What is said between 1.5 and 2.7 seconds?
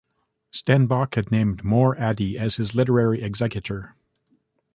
More Adey as